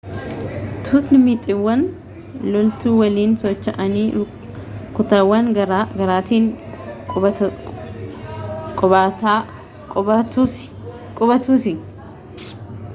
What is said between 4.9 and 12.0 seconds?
kutaawwan garaa garaatiin qubatusi